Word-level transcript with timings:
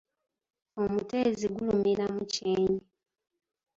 Omuteezi 0.83 1.45
gulumira 1.55 2.05
mu 2.15 2.23
kyennyi. 2.33 2.79